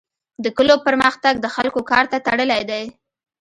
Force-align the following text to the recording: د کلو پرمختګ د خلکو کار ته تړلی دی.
د 0.43 0.45
کلو 0.57 0.75
پرمختګ 0.85 1.33
د 1.39 1.45
خلکو 1.55 1.79
کار 1.91 2.05
ته 2.11 2.17
تړلی 2.27 2.61
دی. 2.69 2.83